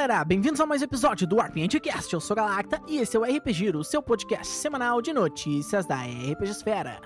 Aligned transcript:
galera, 0.00 0.24
bem-vindos 0.24 0.58
a 0.62 0.64
mais 0.64 0.80
um 0.80 0.86
episódio 0.86 1.26
do 1.26 1.36
Cast. 1.82 2.14
Eu 2.14 2.20
sou 2.20 2.34
Galacta 2.34 2.80
e 2.88 2.96
esse 2.96 3.14
é 3.14 3.20
o 3.20 3.22
RPG 3.22 3.52
Giro, 3.52 3.80
o 3.80 3.84
seu 3.84 4.02
podcast 4.02 4.46
semanal 4.46 5.02
de 5.02 5.12
notícias 5.12 5.84
da 5.84 6.04
RPG 6.04 6.52
Esfera. 6.52 7.02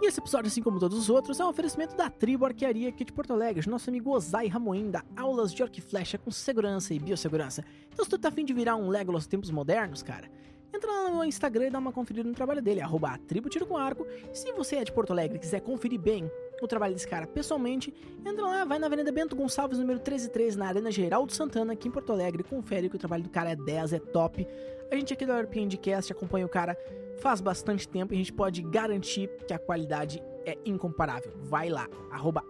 E 0.00 0.06
esse 0.06 0.20
episódio, 0.20 0.46
assim 0.46 0.62
como 0.62 0.78
todos 0.78 0.96
os 0.96 1.10
outros, 1.10 1.40
é 1.40 1.44
um 1.44 1.48
oferecimento 1.48 1.96
da 1.96 2.08
Tribo 2.08 2.46
Arquearia 2.46 2.88
aqui 2.88 3.04
de 3.04 3.12
Porto 3.12 3.32
Alegre, 3.32 3.68
nosso 3.68 3.90
amigo 3.90 4.12
Ozai 4.12 4.46
Ramoim, 4.46 4.92
da 4.92 5.02
Aulas 5.16 5.52
de 5.52 5.60
Arco 5.60 5.76
e 5.76 5.80
Flecha 5.80 6.18
com 6.18 6.30
segurança 6.30 6.94
e 6.94 7.00
biossegurança. 7.00 7.64
Então 7.92 8.04
se 8.04 8.10
tu 8.12 8.16
tá 8.16 8.28
afim 8.28 8.44
de 8.44 8.54
virar 8.54 8.76
um 8.76 8.90
Legolas 8.90 9.26
tempos 9.26 9.50
modernos, 9.50 10.04
cara, 10.04 10.30
entra 10.72 10.88
lá 10.88 11.10
no 11.10 11.24
Instagram 11.24 11.66
e 11.66 11.70
dá 11.70 11.80
uma 11.80 11.90
conferida 11.90 12.28
no 12.28 12.34
trabalho 12.34 12.62
dele, 12.62 12.80
arroba 12.80 13.18
Tribo 13.26 13.48
Tiro 13.48 13.66
com 13.66 13.76
Arco. 13.76 14.06
Se 14.32 14.52
você 14.52 14.76
é 14.76 14.84
de 14.84 14.92
Porto 14.92 15.10
Alegre 15.10 15.38
e 15.38 15.40
quiser 15.40 15.62
conferir 15.62 15.98
bem 15.98 16.30
o 16.60 16.66
trabalho 16.66 16.94
desse 16.94 17.06
cara 17.06 17.26
pessoalmente, 17.26 17.92
entra 18.24 18.44
lá, 18.44 18.64
vai 18.64 18.78
na 18.78 18.86
Avenida 18.86 19.12
Bento 19.12 19.36
Gonçalves, 19.36 19.78
número 19.78 19.98
133, 19.98 20.56
na 20.56 20.68
Arena 20.68 20.90
Geraldo 20.90 21.32
Santana, 21.32 21.72
aqui 21.72 21.88
em 21.88 21.90
Porto 21.90 22.12
Alegre, 22.12 22.42
confere 22.42 22.88
que 22.88 22.96
o 22.96 22.98
trabalho 22.98 23.22
do 23.22 23.30
cara 23.30 23.50
é 23.50 23.56
10, 23.56 23.92
é 23.92 23.98
top. 23.98 24.46
A 24.90 24.94
gente 24.94 25.12
aqui 25.12 25.26
do 25.26 25.32
RPGcast 25.32 26.12
acompanha 26.12 26.46
o 26.46 26.48
cara 26.48 26.76
faz 27.18 27.40
bastante 27.40 27.88
tempo 27.88 28.12
e 28.12 28.16
a 28.16 28.18
gente 28.18 28.32
pode 28.32 28.62
garantir 28.62 29.28
que 29.46 29.52
a 29.52 29.58
qualidade 29.58 30.22
é 30.44 30.56
incomparável. 30.64 31.32
Vai 31.36 31.68
lá, 31.68 31.88
arroba 32.10 32.42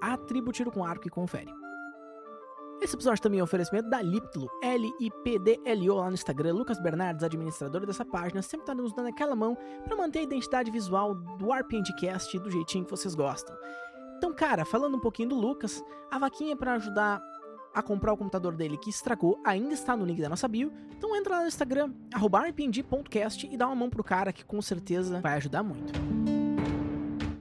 Tiro 0.52 0.70
com 0.70 0.84
Arco 0.84 1.06
e 1.06 1.10
confere. 1.10 1.50
Esse 2.80 2.94
episódio 2.94 3.22
também 3.22 3.40
é 3.40 3.42
um 3.42 3.44
oferecimento 3.44 3.88
da 3.88 4.02
Liptlo, 4.02 4.50
L-I-P-D-L-O 4.62 5.94
lá 5.94 6.08
no 6.08 6.14
Instagram. 6.14 6.52
Lucas 6.52 6.78
Bernardes, 6.78 7.24
administrador 7.24 7.86
dessa 7.86 8.04
página, 8.04 8.42
sempre 8.42 8.66
tá 8.66 8.74
nos 8.74 8.92
dando 8.92 9.08
aquela 9.08 9.34
mão 9.34 9.56
para 9.84 9.96
manter 9.96 10.18
a 10.18 10.22
identidade 10.22 10.70
visual 10.70 11.14
do 11.14 11.50
RPGcast 11.50 12.38
do 12.38 12.50
jeitinho 12.50 12.84
que 12.84 12.90
vocês 12.90 13.14
gostam. 13.14 13.56
Então, 14.16 14.32
cara, 14.32 14.64
falando 14.64 14.96
um 14.96 15.00
pouquinho 15.00 15.28
do 15.28 15.34
Lucas, 15.34 15.84
a 16.10 16.18
vaquinha 16.18 16.56
para 16.56 16.74
ajudar 16.74 17.20
a 17.76 17.82
comprar 17.82 18.14
o 18.14 18.16
computador 18.16 18.56
dele 18.56 18.78
que 18.78 18.88
estragou 18.88 19.38
ainda 19.44 19.74
está 19.74 19.94
no 19.94 20.06
link 20.06 20.22
da 20.22 20.30
nossa 20.30 20.48
bio. 20.48 20.72
Então 20.96 21.14
entra 21.14 21.36
lá 21.36 21.42
no 21.42 21.48
Instagram, 21.48 21.92
rpng.cast 22.14 23.46
e 23.52 23.54
dá 23.54 23.66
uma 23.66 23.76
mão 23.76 23.90
pro 23.90 24.02
cara 24.02 24.32
que 24.32 24.42
com 24.42 24.62
certeza 24.62 25.20
vai 25.20 25.34
ajudar 25.34 25.62
muito. 25.62 25.92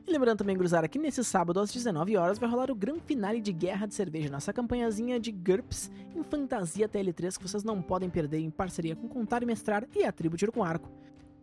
E 0.05 0.11
lembrando 0.11 0.39
também, 0.39 0.57
Gruzara, 0.57 0.89
que 0.89 0.99
nesse 0.99 1.23
sábado 1.23 1.61
às 1.61 1.71
19 1.71 2.17
horas 2.17 2.37
vai 2.37 2.49
rolar 2.49 2.69
o 2.69 2.75
grande 2.75 2.99
finale 3.05 3.39
de 3.39 3.53
Guerra 3.53 3.87
de 3.87 3.95
Cerveja, 3.95 4.29
nossa 4.29 4.51
campanhazinha 4.51 5.17
de 5.21 5.31
GURPS 5.31 5.89
em 6.13 6.21
Fantasia 6.21 6.89
TL3 6.89 7.37
que 7.37 7.47
vocês 7.47 7.63
não 7.63 7.81
podem 7.81 8.09
perder 8.09 8.39
em 8.39 8.49
parceria 8.49 8.93
com 8.93 9.07
Contar 9.07 9.41
e 9.41 9.45
Mestrar 9.45 9.87
e 9.95 10.03
a 10.03 10.11
Tribo 10.11 10.35
Tiro 10.35 10.51
com 10.51 10.65
Arco. 10.65 10.91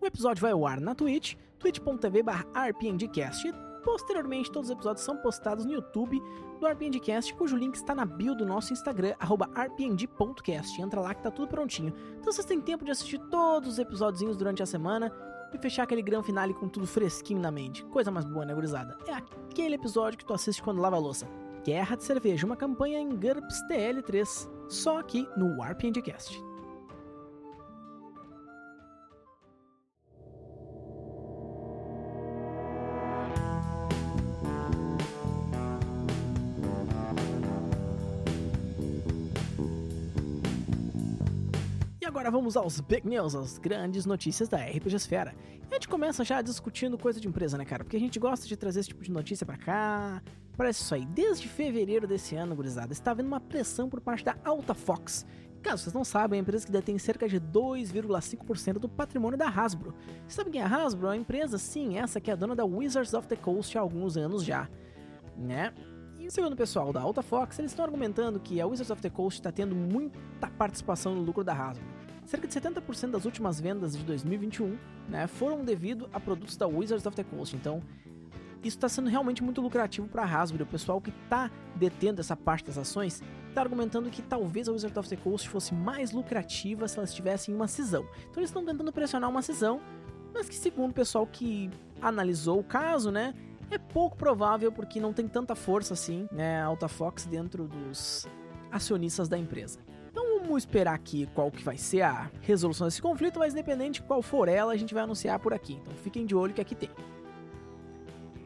O 0.03 0.07
episódio 0.07 0.43
vai 0.43 0.53
ao 0.53 0.67
ar 0.67 0.79
na 0.81 0.95
Twitch, 0.95 1.37
twitch.tv/rpngcast 1.59 3.72
Posteriormente, 3.85 4.51
todos 4.51 4.71
os 4.71 4.75
episódios 4.75 5.05
são 5.05 5.17
postados 5.17 5.65
no 5.65 5.73
YouTube 5.73 6.23
do 6.61 6.67
RPGcast, 6.67 7.35
cujo 7.35 7.57
link 7.57 7.75
está 7.75 7.95
na 7.95 8.05
bio 8.05 8.35
do 8.35 8.47
nosso 8.47 8.73
Instagram, 8.73 9.15
rpng.cast. 9.21 10.81
Entra 10.81 11.01
lá 11.01 11.15
que 11.15 11.23
tá 11.23 11.31
tudo 11.31 11.49
prontinho. 11.49 11.93
Então 12.19 12.33
vocês 12.33 12.47
têm 12.47 12.61
tempo 12.61 12.85
de 12.85 12.91
assistir 12.91 13.19
todos 13.31 13.71
os 13.71 13.79
episódios 13.79 14.37
durante 14.37 14.63
a 14.63 14.67
semana 14.67 15.13
e 15.53 15.59
fechar 15.59 15.83
aquele 15.83 16.03
grande 16.03 16.27
finale 16.27 16.55
com 16.55 16.69
tudo 16.69 16.87
fresquinho 16.87 17.41
na 17.41 17.51
mente. 17.51 17.85
Coisa 17.87 18.11
mais 18.11 18.25
boa, 18.25 18.45
né, 18.45 18.55
gurizada? 18.55 18.97
É 19.07 19.13
aquele 19.13 19.75
episódio 19.75 20.19
que 20.19 20.25
tu 20.25 20.33
assiste 20.33 20.63
quando 20.63 20.81
lava 20.81 20.97
a 20.97 21.01
louça. 21.01 21.27
Guerra 21.65 21.97
de 21.97 22.05
Cerveja, 22.05 22.47
uma 22.47 22.57
campanha 22.57 22.99
em 22.99 23.11
GURPS 23.11 23.63
TL3, 23.69 24.51
só 24.69 24.99
aqui 24.99 25.29
no 25.37 25.63
RPGcast. 25.63 26.52
Agora 42.13 42.31
vamos 42.31 42.59
aos 42.59 42.79
Big 42.79 43.09
News, 43.09 43.35
as 43.35 43.57
grandes 43.57 44.05
notícias 44.05 44.47
da 44.47 44.59
RPG 44.59 44.97
Esfera. 44.97 45.35
E 45.63 45.71
a 45.71 45.75
gente 45.77 45.89
começa 45.89 46.23
já 46.23 46.43
discutindo 46.43 46.99
coisa 46.99 47.19
de 47.19 47.27
empresa, 47.27 47.57
né, 47.57 47.65
cara? 47.65 47.85
Porque 47.85 47.97
a 47.97 48.01
gente 48.01 48.19
gosta 48.19 48.47
de 48.47 48.55
trazer 48.55 48.81
esse 48.81 48.91
tipo 48.91 49.03
de 49.03 49.11
notícia 49.11 49.47
para 49.47 49.57
cá. 49.57 50.23
Parece 50.55 50.83
isso 50.83 50.95
aí. 50.95 51.07
Desde 51.07 51.49
fevereiro 51.49 52.07
desse 52.07 52.37
ano, 52.37 52.55
gurizada, 52.55 52.93
está 52.93 53.13
havendo 53.13 53.29
uma 53.29 53.41
pressão 53.41 53.89
por 53.89 53.99
parte 54.03 54.23
da 54.23 54.37
Alta 54.45 54.75
Fox. 54.75 55.25
Caso 55.63 55.85
vocês 55.85 55.95
não 55.95 56.05
sabem, 56.05 56.37
é 56.37 56.41
a 56.41 56.43
empresa 56.43 56.67
que 56.67 56.73
detém 56.73 56.99
cerca 56.99 57.27
de 57.27 57.41
2,5% 57.41 58.75
do 58.75 58.91
patrimônio 58.91 59.39
da 59.39 59.49
Hasbro. 59.49 59.95
Você 60.29 60.37
sabe 60.37 60.51
quem 60.51 60.61
é 60.61 60.65
a 60.65 60.69
Hasbro? 60.69 61.09
É 61.09 61.13
a 61.13 61.17
empresa, 61.17 61.57
sim, 61.57 61.97
essa 61.97 62.21
que 62.21 62.31
é 62.31 62.37
dona 62.37 62.55
da 62.55 62.67
Wizards 62.67 63.15
of 63.15 63.27
the 63.27 63.37
Coast 63.37 63.79
há 63.79 63.81
alguns 63.81 64.19
anos 64.19 64.45
já, 64.45 64.69
né? 65.35 65.73
E 66.19 66.31
segundo 66.31 66.53
o 66.53 66.57
pessoal 66.57 66.93
da 66.93 67.01
Alta 67.01 67.23
Fox, 67.23 67.59
eles 67.59 67.71
estão 67.71 67.87
argumentando 67.87 68.39
que 68.39 68.61
a 68.61 68.67
Wizards 68.67 68.91
of 68.91 69.01
the 69.01 69.09
Coast 69.09 69.41
está 69.41 69.51
tendo 69.51 69.75
muita 69.75 70.19
participação 70.59 71.15
no 71.15 71.23
lucro 71.23 71.43
da 71.43 71.55
Hasbro. 71.55 72.02
Cerca 72.25 72.47
de 72.47 72.55
70% 72.55 73.11
das 73.11 73.25
últimas 73.25 73.61
vendas 73.61 73.97
de 73.97 74.05
2021 74.05 74.79
né, 75.09 75.27
foram 75.27 75.65
devido 75.65 76.09
a 76.13 76.21
produtos 76.21 76.57
da 76.57 76.67
Wizards 76.67 77.05
of 77.05 77.17
the 77.17 77.25
Coast. 77.25 77.57
Então, 77.57 77.83
isso 78.63 78.77
está 78.77 78.89
sendo 78.89 79.11
realmente 79.11 79.43
muito 79.43 79.61
lucrativo 79.61 80.07
para 80.07 80.23
a 80.23 80.25
Hasbro. 80.25 80.63
O 80.63 80.67
pessoal 80.67 81.01
que 81.01 81.11
está 81.11 81.51
detendo 81.75 82.21
essa 82.21 82.37
parte 82.37 82.67
das 82.67 82.79
ações 82.79 83.21
está 83.49 83.61
argumentando 83.61 84.09
que 84.09 84.23
talvez 84.23 84.69
a 84.69 84.73
Wizards 84.73 84.97
of 84.97 85.09
the 85.09 85.17
Coast 85.17 85.49
fosse 85.49 85.75
mais 85.75 86.13
lucrativa 86.13 86.87
se 86.87 86.97
elas 86.97 87.13
tivessem 87.13 87.55
uma 87.55 87.67
cisão. 87.67 88.07
Então 88.31 88.41
eles 88.41 88.51
estão 88.51 88.65
tentando 88.65 88.93
pressionar 88.93 89.29
uma 89.29 89.43
cisão, 89.43 89.81
mas 90.33 90.49
que 90.49 90.55
segundo 90.55 90.91
o 90.91 90.95
pessoal 90.95 91.27
que 91.27 91.71
analisou 92.01 92.61
o 92.61 92.65
caso, 92.65 93.11
né, 93.11 93.35
é 93.71 93.79
pouco 93.79 94.17
provável 94.17 94.71
porque 94.71 95.01
não 95.01 95.13
tem 95.13 95.27
tanta 95.27 95.55
força 95.55 95.95
assim, 95.95 96.29
né, 96.31 96.63
Alta 96.63 96.89
Fox 96.89 97.27
dentro 97.27 97.67
dos 97.67 98.27
acionistas 98.71 99.29
da 99.29 99.37
empresa. 99.37 99.81
Vamos 100.53 100.65
esperar 100.65 100.93
aqui 100.93 101.27
qual 101.35 101.51
que 101.51 101.65
vai 101.65 101.79
ser 101.79 102.03
a 102.03 102.31
resolução 102.43 102.87
desse 102.87 103.01
conflito, 103.01 103.39
mas 103.39 103.55
independente 103.55 104.03
de 104.03 104.07
qual 104.07 104.21
for 104.21 104.49
ela, 104.49 104.75
a 104.75 104.77
gente 104.77 104.93
vai 104.93 105.03
anunciar 105.03 105.39
por 105.39 105.55
aqui. 105.55 105.79
Então 105.81 105.95
fiquem 105.95 106.27
de 106.27 106.35
olho 106.35 106.53
que 106.53 106.61
aqui 106.61 106.75
tem. 106.75 106.91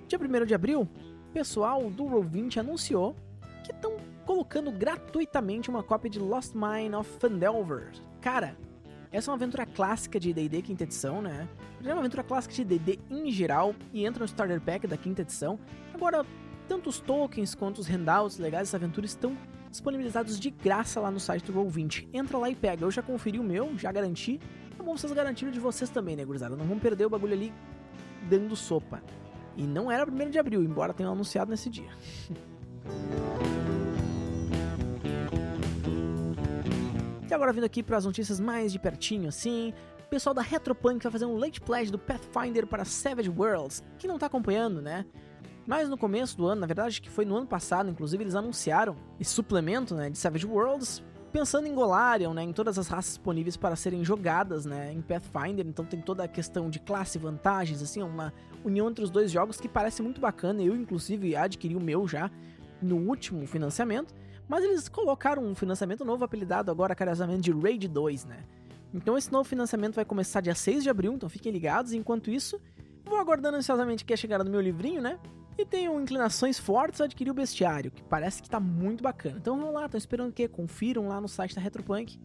Dia 0.07 0.17
1 0.17 0.47
de 0.47 0.55
abril, 0.55 0.83
o 0.83 1.33
pessoal 1.33 1.91
do 1.91 2.05
Roll20 2.05 2.59
anunciou 2.59 3.17
que 3.65 3.73
estão 3.73 3.97
colocando 4.25 4.71
gratuitamente 4.71 5.69
uma 5.69 5.83
cópia 5.83 6.09
de 6.09 6.21
Lost 6.21 6.55
Mine 6.55 6.95
of 6.95 7.11
Fandelver. 7.19 7.91
Cara, 8.21 8.57
essa 9.11 9.29
é 9.29 9.33
uma 9.33 9.37
aventura 9.37 9.67
clássica 9.67 10.21
de 10.21 10.33
D&D 10.33 10.63
quinta 10.63 10.85
edição, 10.85 11.21
né? 11.21 11.49
É 11.85 11.93
uma 11.93 11.99
aventura 11.99 12.23
clássica 12.23 12.55
de 12.55 12.63
D&D 12.63 13.01
em 13.11 13.33
geral 13.33 13.75
e 13.93 14.07
entra 14.07 14.21
no 14.21 14.27
Starter 14.27 14.61
Pack 14.61 14.87
da 14.87 14.97
quinta 14.97 15.23
edição. 15.23 15.59
Agora, 15.93 16.25
tanto 16.69 16.89
os 16.89 17.01
tokens 17.01 17.53
quanto 17.53 17.81
os 17.81 17.89
handouts 17.89 18.39
legais 18.39 18.69
dessa 18.69 18.77
aventura 18.77 19.07
estão 19.07 19.37
disponibilizados 19.77 20.41
de 20.41 20.51
graça 20.51 21.01
lá 21.01 21.11
no 21.11 21.21
site 21.21 21.45
do 21.45 21.53
Roll20. 21.53 22.09
Entra 22.13 22.39
lá 22.39 22.51
e 22.51 22.55
pega. 22.55 22.85
Eu 22.85 22.91
já 22.91 23.03
conferi 23.03 23.39
o 23.39 23.45
meu, 23.45 23.77
já 23.79 23.93
garanti. 23.93 24.41
É 24.79 24.83
bom 24.83 24.97
vocês 24.97 25.13
garantirem 25.13 25.53
de 25.53 25.61
vocês 25.61 25.91
também, 25.91 26.17
né, 26.17 26.25
gurizada? 26.25 26.57
Não 26.57 26.65
vão 26.65 26.79
perder 26.79 27.07
o 27.07 27.11
bagulho 27.11 27.35
ali 27.35 27.53
dando 28.29 28.57
sopa. 28.57 29.03
E 29.57 29.63
não 29.63 29.91
era 29.91 30.11
1 30.11 30.31
de 30.31 30.39
abril, 30.39 30.63
embora 30.63 30.93
tenham 30.93 31.13
anunciado 31.13 31.51
nesse 31.51 31.71
dia. 31.71 31.91
e 37.29 37.35
agora 37.35 37.53
vindo 37.53 37.65
aqui 37.65 37.83
para 37.83 37.97
as 37.97 38.05
notícias 38.05 38.39
mais 38.39 38.73
de 38.73 38.79
pertinho, 38.79 39.29
assim. 39.29 39.73
O 40.07 40.09
pessoal 40.09 40.35
da 40.35 40.43
Retropunk 40.43 41.03
vai 41.03 41.13
fazer 41.13 41.27
um 41.27 41.37
late 41.37 41.61
pledge 41.61 41.91
do 41.91 41.99
Pathfinder 41.99 42.67
para 42.67 42.85
Savage 42.85 43.29
Worlds. 43.29 43.83
Quem 43.99 44.09
não 44.09 44.19
tá 44.19 44.27
acompanhando, 44.27 44.81
né? 44.81 45.05
Mas 45.67 45.89
no 45.89 45.99
começo 45.99 46.37
do 46.37 46.47
ano, 46.47 46.61
na 46.61 46.67
verdade, 46.67 47.01
que 47.01 47.11
foi 47.11 47.25
no 47.25 47.37
ano 47.37 47.47
passado, 47.47 47.91
inclusive, 47.91 48.23
eles 48.23 48.35
anunciaram 48.35 48.97
esse 49.19 49.33
suplemento 49.33 49.95
né, 49.95 50.09
de 50.09 50.17
Savage 50.17 50.47
Worlds, 50.47 51.03
pensando 51.33 51.67
em 51.67 51.75
Golarion, 51.75 52.33
né, 52.33 52.43
em 52.43 52.53
todas 52.53 52.79
as 52.79 52.87
raças 52.87 53.15
disponíveis 53.15 53.57
para 53.57 53.75
serem 53.75 54.05
jogadas 54.05 54.65
né, 54.65 54.93
em 54.93 55.03
Pathfinder. 55.03 55.67
Então 55.67 55.85
tem 55.85 56.01
toda 56.01 56.23
a 56.23 56.29
questão 56.29 56.71
de 56.71 56.79
classe, 56.79 57.19
vantagens, 57.19 57.83
assim, 57.83 58.01
uma 58.01 58.33
união 58.65 58.89
entre 58.89 59.03
os 59.03 59.11
dois 59.11 59.31
jogos 59.31 59.61
que 59.61 59.69
parece 59.69 60.03
muito 60.03 60.21
bacana. 60.21 60.63
Eu, 60.63 60.77
inclusive, 60.77 61.35
adquiri 61.35 61.75
o 61.75 61.81
meu 61.81 62.07
já 62.07 62.31
no 62.81 62.97
último 62.97 63.47
financiamento. 63.47 64.15
Mas 64.49 64.63
eles 64.63 64.89
colocaram 64.89 65.43
um 65.45 65.55
financiamento 65.55 66.05
novo 66.05 66.25
apelidado 66.25 66.71
agora 66.71 66.95
carinhosamente 66.95 67.41
de 67.41 67.53
Raid 67.53 67.89
2, 67.89 68.25
né? 68.27 68.45
Então 68.95 69.19
esse 69.19 69.33
novo 69.33 69.49
financiamento 69.49 69.97
vai 69.97 70.05
começar 70.05 70.41
dia 70.41 70.55
6 70.55 70.85
de 70.85 70.89
abril, 70.89 71.15
então 71.15 71.29
fiquem 71.29 71.51
ligados. 71.51 71.93
Enquanto 71.93 72.31
isso, 72.31 72.61
vou 73.05 73.19
aguardando 73.19 73.57
ansiosamente 73.57 74.05
que 74.05 74.15
a 74.15 74.17
chegada 74.17 74.45
do 74.45 74.51
meu 74.51 74.61
livrinho, 74.61 75.03
né? 75.03 75.19
E 75.59 75.65
tenho 75.65 75.99
inclinações 76.01 76.59
fortes 76.59 77.01
a 77.01 77.05
adquirir 77.05 77.31
o 77.31 77.35
bestiário, 77.35 77.91
que 77.91 78.03
parece 78.03 78.43
que 78.43 78.51
tá 78.51 78.61
muito 78.61 79.03
bacana. 79.03 79.39
Então 79.39 79.59
vamos 79.59 79.75
lá, 79.75 79.89
tô 79.89 79.97
esperando 79.97 80.33
que 80.33 80.47
confiram 80.47 81.09
lá 81.09 81.21
no 81.21 81.29
site 81.29 81.55
da 81.55 81.61
Retropunk. 81.61 82.19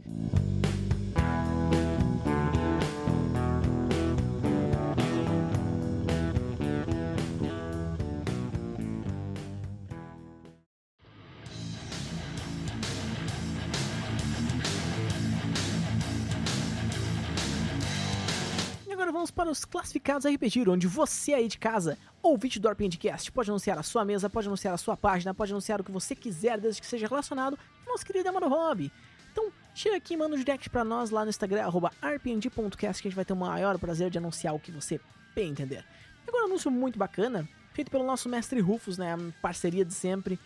Vamos 19.12 19.31
para 19.31 19.50
os 19.50 19.66
classificados 19.66 20.25
RPG, 20.25 20.69
onde 20.69 20.88
você 20.88 21.34
aí 21.34 21.48
de 21.48 21.58
casa, 21.58 21.98
ouvinte 22.22 22.60
do 22.60 22.68
Arpendcast, 22.68 23.31
pode 23.31 23.50
anunciar 23.50 23.78
a 23.78 23.84
sua 23.84 24.06
mesa, 24.06 24.30
pode 24.30 24.48
anunciar 24.48 24.74
a 24.74 24.78
sua 24.78 24.96
página, 24.96 25.34
pode 25.34 25.52
anunciar 25.52 25.81
o 25.81 25.84
que 25.84 25.92
você 25.92 26.16
quiser, 26.16 26.60
desde 26.60 26.81
que 26.81 26.88
seja 26.88 27.08
relacionado 27.08 27.58
ao 27.86 27.94
nosso 27.94 28.06
querido 28.06 28.30
Amado 28.30 28.48
Hobby. 28.48 28.92
Então, 29.31 29.52
chega 29.74 29.98
aqui 29.98 30.13
e 30.13 30.18
manda 30.18 30.36
um 30.36 30.40
direct 30.40 30.69
pra 30.69 30.84
nós 30.84 31.10
lá 31.10 31.24
no 31.24 31.30
Instagram, 31.30 31.63
arroba 31.63 31.92
rpng.cast, 32.02 33.02
que 33.02 33.08
a 33.08 33.12
gente 33.12 33.16
vai 33.16 33.25
ter 33.25 33.34
o 33.34 33.38
maior 33.38 33.78
prazer 33.78 34.10
de 34.10 34.18
anunciar 34.18 34.56
o 34.56 34.60
que 34.60 34.72
você 34.72 35.00
bem 35.36 35.52
entender. 35.52 35.86
Agora 36.28 36.44
um 36.44 36.48
anúncio 36.48 36.72
muito 36.72 36.98
bacana, 36.98 37.48
feito 37.74 37.90
pelo 37.90 38.06
nosso 38.06 38.30
mestre 38.30 38.60
Rufus, 38.60 38.98
né, 38.98 39.16
parceria 39.42 39.84
de 39.84 39.94
sempre, 39.94 40.40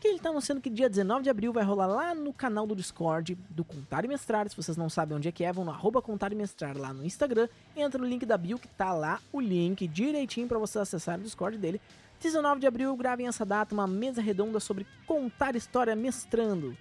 que 0.00 0.08
ele 0.08 0.18
tá 0.18 0.30
anunciando 0.30 0.60
que 0.60 0.70
dia 0.70 0.88
19 0.88 1.22
de 1.22 1.30
abril 1.30 1.52
vai 1.52 1.64
rolar 1.64 1.86
lá 1.86 2.14
no 2.14 2.32
canal 2.32 2.66
do 2.66 2.76
Discord 2.76 3.36
do 3.50 3.64
Contar 3.64 4.04
e 4.04 4.08
Mestrar. 4.08 4.48
Se 4.48 4.56
vocês 4.56 4.76
não 4.76 4.88
sabem 4.88 5.16
onde 5.16 5.28
é 5.28 5.32
que 5.32 5.44
é, 5.44 5.52
vão 5.52 5.64
no 5.64 5.70
arroba 5.70 6.00
Contar 6.00 6.32
e 6.32 6.36
Mestrar 6.36 6.76
lá 6.76 6.92
no 6.92 7.04
Instagram. 7.04 7.48
Entra 7.76 8.00
no 8.00 8.06
link 8.06 8.24
da 8.24 8.36
bio 8.36 8.58
que 8.58 8.68
tá 8.68 8.92
lá 8.92 9.20
o 9.32 9.40
link 9.40 9.86
direitinho 9.88 10.46
para 10.46 10.58
vocês 10.58 10.82
acessarem 10.82 11.20
o 11.20 11.24
Discord 11.24 11.58
dele. 11.58 11.80
19 12.20 12.60
de 12.60 12.66
abril, 12.66 12.96
gravem 12.96 13.28
essa 13.28 13.44
data, 13.44 13.74
uma 13.74 13.86
mesa 13.86 14.20
redonda 14.20 14.58
sobre 14.58 14.86
contar 15.06 15.54
história 15.54 15.94
mestrando 15.94 16.76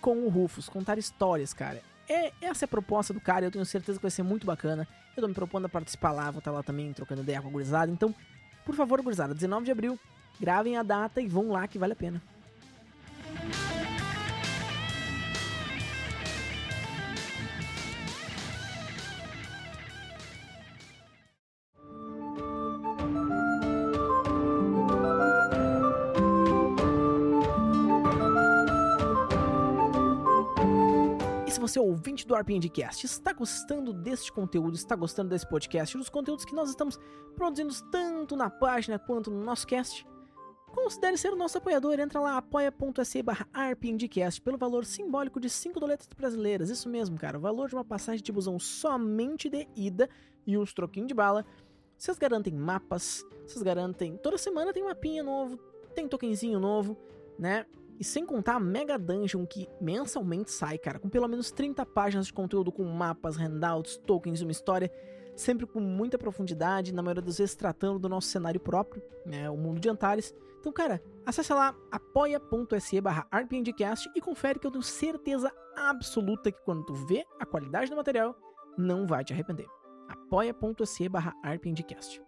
com 0.00 0.18
o 0.24 0.28
Rufus. 0.28 0.68
Contar 0.68 0.98
histórias, 0.98 1.52
cara. 1.52 1.82
É, 2.08 2.32
essa 2.40 2.64
é 2.64 2.66
a 2.66 2.68
proposta 2.68 3.14
do 3.14 3.20
cara, 3.20 3.44
eu 3.44 3.50
tenho 3.50 3.64
certeza 3.64 3.98
que 3.98 4.02
vai 4.02 4.10
ser 4.10 4.22
muito 4.22 4.46
bacana. 4.46 4.86
Eu 5.16 5.22
tô 5.22 5.28
me 5.28 5.34
propondo 5.34 5.66
a 5.66 5.68
participar 5.68 6.10
lá, 6.10 6.30
vou 6.30 6.38
estar 6.38 6.50
tá 6.50 6.56
lá 6.56 6.62
também 6.62 6.92
trocando 6.92 7.22
ideia 7.22 7.40
com 7.40 7.48
a 7.48 7.50
gurizada. 7.50 7.92
Então, 7.92 8.14
por 8.64 8.74
favor, 8.74 9.00
gurizada, 9.02 9.34
19 9.34 9.64
de 9.64 9.70
abril, 9.70 9.98
gravem 10.40 10.76
a 10.76 10.82
data 10.82 11.20
e 11.20 11.26
vão 11.26 11.50
lá 11.50 11.68
que 11.68 11.78
vale 11.78 11.92
a 11.92 11.96
pena. 11.96 12.20
Você, 31.62 31.78
ouvinte 31.80 32.26
do 32.26 32.34
RPGcast, 32.34 33.06
está 33.06 33.32
gostando 33.32 33.92
deste 33.92 34.32
conteúdo, 34.32 34.74
está 34.74 34.94
gostando 34.94 35.30
desse 35.30 35.48
podcast, 35.48 35.96
dos 35.96 36.08
conteúdos 36.08 36.44
que 36.44 36.54
nós 36.54 36.68
estamos 36.68 36.98
produzindo 37.34 37.72
tanto 37.90 38.36
na 38.36 38.50
página 38.50 38.98
quanto 38.98 39.30
no 39.30 39.42
nosso 39.42 39.66
cast, 39.66 40.06
considere 40.72 41.16
ser 41.16 41.32
o 41.32 41.36
nosso 41.36 41.58
apoiador. 41.58 42.00
Entra 42.00 42.20
lá, 42.20 42.36
apoia.se 42.36 43.22
barra 43.22 43.46
pelo 44.42 44.58
valor 44.58 44.84
simbólico 44.84 45.38
de 45.38 45.48
5 45.48 45.78
doletas 45.78 46.08
brasileiras. 46.16 46.70
Isso 46.70 46.88
mesmo, 46.88 47.16
cara, 47.18 47.38
o 47.38 47.40
valor 47.40 47.68
de 47.68 47.74
uma 47.74 47.84
passagem 47.84 48.22
de 48.22 48.32
busão 48.32 48.58
somente 48.58 49.48
de 49.48 49.68
ida 49.76 50.08
e 50.46 50.58
uns 50.58 50.72
troquinhos 50.72 51.08
de 51.08 51.14
bala. 51.14 51.46
Vocês 51.96 52.18
garantem 52.18 52.52
mapas, 52.52 53.24
vocês 53.46 53.62
garantem... 53.62 54.16
Toda 54.16 54.36
semana 54.36 54.72
tem 54.72 54.82
mapinha 54.82 55.22
novo, 55.22 55.56
tem 55.94 56.08
tokenzinho 56.08 56.58
novo, 56.58 56.96
né? 57.38 57.64
E 57.98 58.04
sem 58.04 58.26
contar 58.26 58.54
a 58.54 58.60
Mega 58.60 58.98
Dungeon 58.98 59.46
que 59.46 59.68
mensalmente 59.80 60.50
sai, 60.50 60.78
cara, 60.78 60.98
com 60.98 61.08
pelo 61.08 61.28
menos 61.28 61.50
30 61.50 61.84
páginas 61.86 62.26
de 62.26 62.32
conteúdo 62.32 62.72
com 62.72 62.84
mapas, 62.84 63.36
handouts, 63.36 63.96
tokens 63.96 64.40
e 64.40 64.44
uma 64.44 64.52
história, 64.52 64.90
sempre 65.36 65.66
com 65.66 65.80
muita 65.80 66.18
profundidade, 66.18 66.92
na 66.92 67.02
maioria 67.02 67.22
das 67.22 67.38
vezes 67.38 67.54
tratando 67.54 67.98
do 67.98 68.08
nosso 68.08 68.28
cenário 68.28 68.60
próprio, 68.60 69.02
né, 69.24 69.48
o 69.48 69.56
mundo 69.56 69.80
de 69.80 69.88
Antares. 69.88 70.34
Então, 70.60 70.72
cara, 70.72 71.02
acessa 71.26 71.54
lá 71.54 71.76
apoia.se 71.90 73.00
barra 73.00 73.26
RPGcast 73.32 74.10
e 74.14 74.20
confere 74.20 74.58
que 74.58 74.66
eu 74.66 74.70
tenho 74.70 74.82
certeza 74.82 75.52
absoluta 75.76 76.52
que 76.52 76.62
quando 76.62 76.84
tu 76.84 76.94
vê 76.94 77.24
a 77.40 77.46
qualidade 77.46 77.90
do 77.90 77.96
material, 77.96 78.36
não 78.78 79.06
vai 79.06 79.24
te 79.24 79.32
arrepender. 79.32 79.66
apoia.se 80.08 81.08
barra 81.08 81.34
RPGcast. 81.44 82.22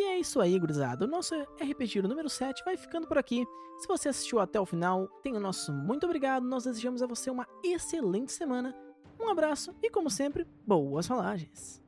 E 0.00 0.02
é 0.02 0.18
isso 0.18 0.40
aí, 0.40 0.58
gurizada. 0.58 1.04
O 1.04 1.08
nosso 1.08 1.34
RPG 1.60 2.00
número 2.00 2.30
7 2.30 2.64
vai 2.64 2.74
ficando 2.74 3.06
por 3.06 3.18
aqui. 3.18 3.44
Se 3.78 3.86
você 3.86 4.08
assistiu 4.08 4.40
até 4.40 4.58
o 4.58 4.64
final, 4.64 5.06
tenha 5.22 5.36
o 5.36 5.40
nosso 5.40 5.74
muito 5.74 6.06
obrigado. 6.06 6.42
Nós 6.42 6.64
desejamos 6.64 7.02
a 7.02 7.06
você 7.06 7.30
uma 7.30 7.46
excelente 7.62 8.32
semana. 8.32 8.74
Um 9.20 9.28
abraço 9.28 9.74
e, 9.82 9.90
como 9.90 10.08
sempre, 10.08 10.46
boas 10.66 11.06
rolagens. 11.06 11.82